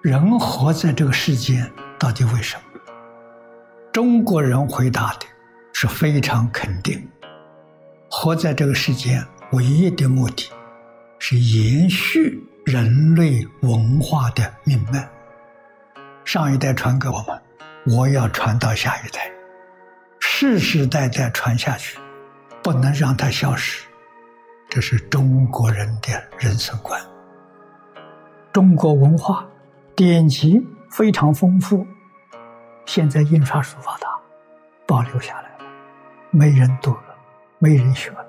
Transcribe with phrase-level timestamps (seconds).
[0.00, 1.68] 人活在这个世间，
[1.98, 2.62] 到底为什么？
[3.92, 5.26] 中国人回答的
[5.72, 7.04] 是非常肯定。
[8.08, 10.52] 活在这个世间，唯一的目的，
[11.18, 15.08] 是延续人类文化的命脉。
[16.24, 19.28] 上一代传给我们，我要传到下一代，
[20.20, 21.98] 世世代代传下去，
[22.62, 23.84] 不能让它消失。
[24.68, 27.00] 这是中国人的人生观。
[28.52, 29.44] 中国文化
[29.98, 31.84] 典籍非常丰富，
[32.86, 34.08] 现在印刷术发达，
[34.86, 35.64] 保留下来了，
[36.30, 37.16] 没人读了。
[37.58, 38.24] 没人学了，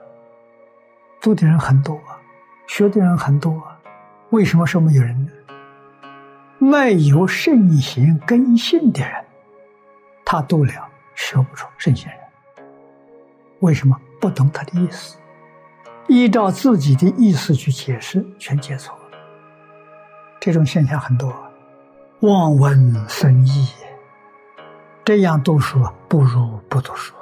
[1.21, 2.17] 读的人很多啊，
[2.65, 3.61] 学的人很多，
[4.31, 5.31] 为什么说没有人呢？
[6.57, 9.23] 没有圣贤根性的人，
[10.26, 10.73] 他读了
[11.13, 12.20] 学不出圣贤人。
[13.59, 15.20] 为什么不懂他的意思？
[16.07, 19.01] 依照自己的意思去解释，全解错了。
[20.39, 21.31] 这种现象很多，
[22.21, 23.70] 望文生义，
[25.05, 27.15] 这样读书不如不读书。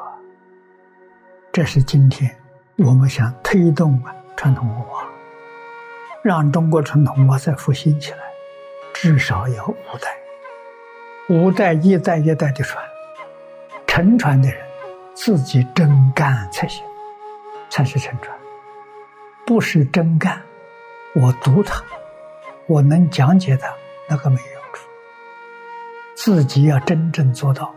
[1.53, 2.35] 这是今天
[2.77, 5.05] 我们想推动啊传统文化，
[6.23, 8.17] 让中国传统文化再复兴起来，
[8.91, 10.17] 至少要五代，
[11.29, 12.83] 五代一代一代的传，
[13.85, 14.59] 承传的人
[15.13, 16.83] 自己真干才行，
[17.69, 18.35] 才是承传，
[19.45, 20.41] 不是真干，
[21.13, 21.83] 我读它，
[22.65, 23.71] 我能讲解的，
[24.09, 24.56] 那个没用处。
[26.17, 27.71] 自己要真正做到，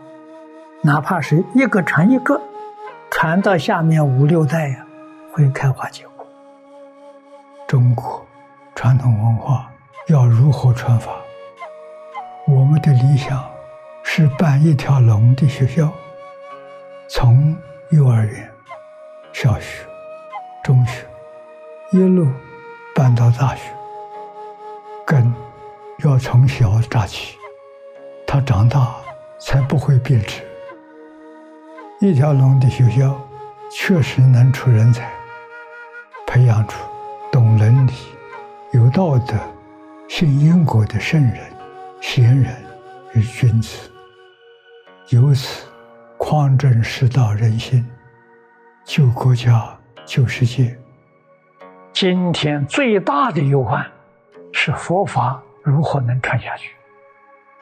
[0.81, 2.41] 哪怕是一个传一个。
[3.11, 4.83] 传到下面五六代呀，
[5.31, 6.25] 会开花结果。
[7.67, 8.25] 中国
[8.73, 9.71] 传统文化
[10.07, 11.11] 要如何传法？
[12.47, 13.47] 我们的理想
[14.01, 15.93] 是办一条龙的学校，
[17.07, 17.55] 从
[17.91, 18.49] 幼儿园、
[19.31, 19.85] 小学、
[20.63, 21.05] 中学
[21.91, 22.27] 一路
[22.95, 23.71] 办到大学，
[25.05, 25.31] 根
[25.99, 27.37] 要从小扎起，
[28.33, 28.95] 他长大
[29.41, 30.41] 才不会变质。
[31.99, 33.19] 一条龙的学校，
[33.69, 35.11] 确实能出人才，
[36.25, 36.81] 培养出
[37.29, 37.91] 懂伦理、
[38.71, 39.33] 有道德、
[40.07, 41.39] 信因果的圣人、
[41.99, 42.55] 贤人
[43.13, 43.91] 与君子，
[45.09, 45.67] 由此
[46.17, 47.85] 匡正世道人心，
[48.85, 50.79] 救国家、救世界。
[51.91, 53.85] 今天最大的忧患
[54.53, 56.77] 是佛法如何能传下去？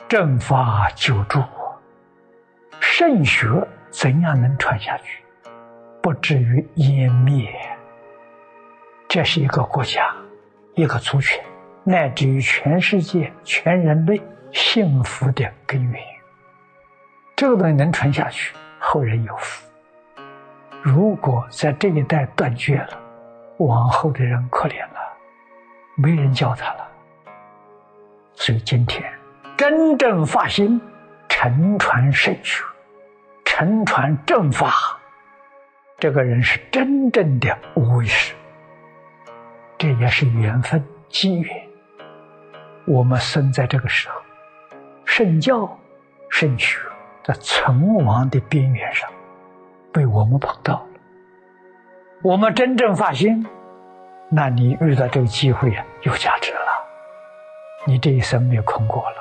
[0.08, 1.44] 正法久住，
[2.80, 3.48] 圣学。
[3.92, 5.24] 怎样能传下去，
[6.00, 7.52] 不至于湮灭？
[9.08, 10.16] 这是一个国家、
[10.76, 11.42] 一个族群，
[11.84, 14.22] 乃至于全世界、全人类
[14.52, 16.00] 幸福的根源。
[17.36, 19.68] 这个东西能传下去，后人有福。
[20.84, 23.00] 如果在这一代断绝了，
[23.58, 25.00] 往后的人可怜了，
[25.96, 26.88] 没人教他了。
[28.36, 29.04] 所以今天
[29.60, 30.80] 真正发心，
[31.28, 32.64] 承传圣学。
[33.44, 34.98] 承传正法，
[35.98, 38.34] 这个人是真正的无畏师，
[39.78, 41.68] 这也是缘分机缘。
[42.88, 44.22] 我们生在这个时候，
[45.04, 45.78] 圣教、
[46.30, 46.80] 圣学
[47.26, 49.12] 在存亡的边缘上，
[49.92, 50.88] 被我们碰到了。
[52.24, 53.46] 我们真正发心，
[54.30, 56.60] 那你遇到这个机会啊，有价值了。
[57.86, 59.18] 你这一生没有空过了，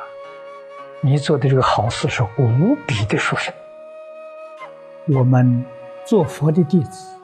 [1.01, 3.55] 你做的这个好事是无比的殊胜。
[5.07, 5.65] 我们
[6.05, 7.17] 做佛的弟子，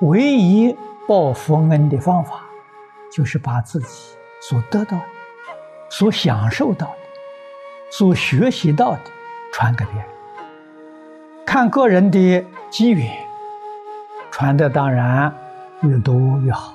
[0.00, 0.74] 唯一
[1.06, 2.40] 报佛恩的方法，
[3.12, 5.04] 就是把自己所得到的、
[5.90, 6.96] 所享受到的、
[7.90, 9.00] 所学习到的
[9.52, 10.06] 传给别人。
[11.44, 13.14] 看个人的机缘，
[14.30, 15.32] 传的当然
[15.82, 16.74] 越多越好，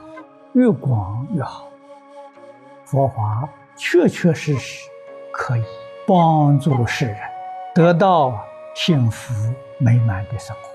[0.54, 1.68] 越广越好。
[2.86, 4.88] 佛法确确实实
[5.32, 5.64] 可以
[6.08, 7.18] 帮助世人
[7.76, 8.34] 得到
[8.74, 9.34] 幸福。
[9.80, 10.70] 美满的生活，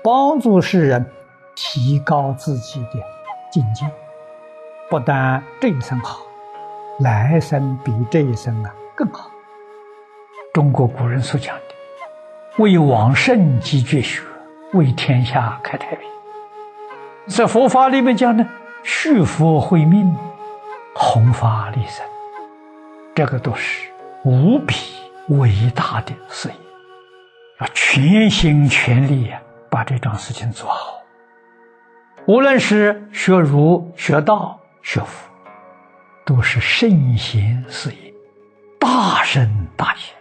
[0.00, 1.04] 帮助世人
[1.56, 2.90] 提高自己的
[3.50, 3.84] 境界，
[4.88, 6.20] 不但这一生好，
[7.00, 9.28] 来生比这一生啊更好。
[10.52, 11.62] 中国古人所讲的
[12.62, 14.22] “为往圣继绝学，
[14.74, 16.08] 为天下开太平”，
[17.26, 18.48] 在佛法里面讲呢
[18.84, 20.16] ，“续佛慧命，
[20.94, 22.06] 弘法利生”，
[23.12, 23.90] 这个都是
[24.24, 24.74] 无比
[25.28, 26.54] 伟大的事业。
[27.60, 29.40] 要全心全力呀，
[29.70, 30.94] 把这桩事情做好。
[32.26, 35.30] 无论是学儒、学道、学佛，
[36.24, 38.14] 都是圣贤事业，
[38.80, 40.14] 大圣大贤。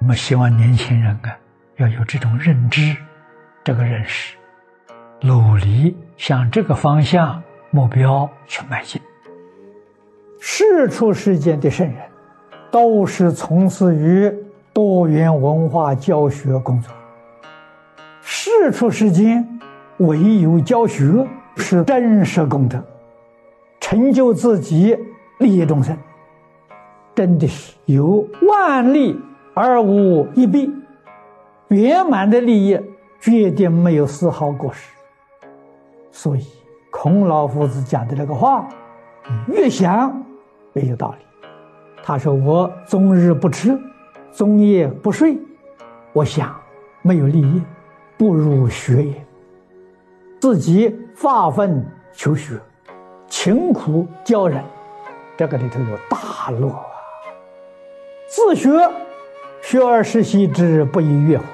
[0.00, 1.36] 我们希望年轻人啊，
[1.76, 2.94] 要有这种认知、
[3.64, 4.36] 这个认识，
[5.22, 9.00] 努力向这个方向目标去迈进。
[10.38, 11.96] 世出世间的圣人，
[12.70, 14.32] 都是从事于
[14.72, 16.92] 多元文化教学工作。
[18.20, 19.46] 世出世间，
[19.98, 21.26] 唯有教学
[21.56, 22.82] 是真实功德，
[23.80, 24.96] 成就自己，
[25.38, 25.96] 利益众生，
[27.14, 29.18] 真的是有万利
[29.54, 30.70] 而无一弊，
[31.68, 32.80] 圆满的利益，
[33.20, 34.90] 决定没有丝毫过失。
[36.10, 36.44] 所以，
[36.90, 38.68] 孔老夫子讲的这个话，
[39.48, 40.22] 越想。
[40.74, 41.25] 越有道理。
[42.06, 43.76] 他说：“我终日不吃，
[44.32, 45.36] 终夜不睡，
[46.12, 46.54] 我想
[47.02, 47.60] 没有利益，
[48.16, 49.26] 不如学也。
[50.38, 52.60] 自己发奋求学，
[53.26, 54.62] 勤苦教人，
[55.36, 56.86] 这个里头有大乐啊。
[58.28, 58.70] 自学，
[59.60, 61.44] 学而时习之，不亦乐乎？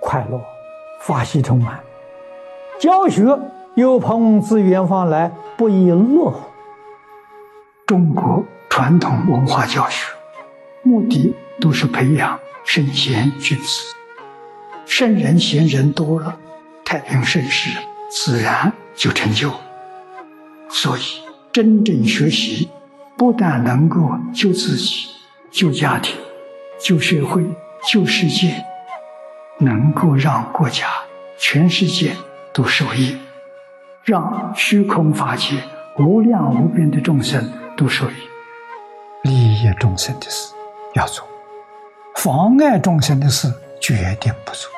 [0.00, 0.40] 快乐，
[1.00, 1.74] 法喜充满；
[2.78, 3.36] 教学，
[3.74, 6.38] 有朋自远方来，不亦乐乎？”
[7.88, 10.06] 中国传统文化教学，
[10.82, 13.94] 目的都是培养圣贤君子。
[14.86, 16.38] 圣人贤人多了，
[16.84, 17.76] 太平盛世
[18.08, 19.52] 自然就成就。
[20.70, 21.00] 所以，
[21.52, 22.70] 真正学习，
[23.16, 25.08] 不但能够救自己、
[25.50, 26.16] 救家庭、
[26.78, 27.44] 救社会、
[27.92, 28.64] 救世界，
[29.58, 30.86] 能够让国家、
[31.36, 32.14] 全世界
[32.54, 33.16] 都受益，
[34.04, 35.56] 让虚空法界
[35.98, 37.52] 无量无边的众生。
[37.76, 38.29] 都属于
[39.22, 40.54] 利益众生的事
[40.94, 41.26] 要做，
[42.16, 44.70] 妨碍众生的事决定不做，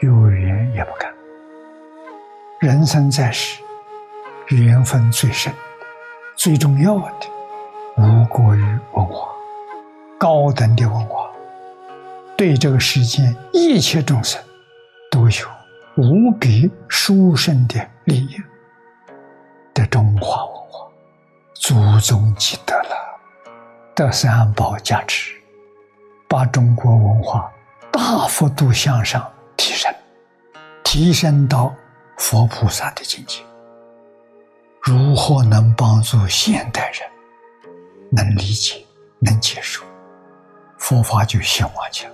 [0.00, 1.12] 有缘也不干。
[2.60, 3.60] 人生在世，
[4.48, 5.52] 缘分最深、
[6.36, 7.26] 最重要的，
[7.96, 8.62] 无过于
[8.92, 9.28] 文化，
[10.16, 11.28] 高等的文化，
[12.36, 14.40] 对这个世间一切众生
[15.10, 15.46] 都有
[15.96, 18.36] 无比殊胜的利益
[19.74, 20.88] 的中华文化。
[21.54, 23.11] 祖宗积德了，
[23.94, 25.34] 的三宝加持，
[26.26, 27.52] 把中国文化
[27.90, 29.94] 大幅度向上提升，
[30.82, 31.74] 提升到
[32.16, 33.40] 佛菩萨的境界。
[34.80, 37.08] 如何能帮助现代人
[38.10, 38.84] 能理解、
[39.20, 39.84] 能接受
[40.78, 42.12] 佛法，就兴旺起来。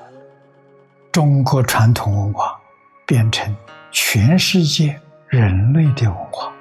[1.13, 2.61] 中国传统文化
[3.07, 3.57] 变成
[3.91, 6.53] 全世界人类的文化。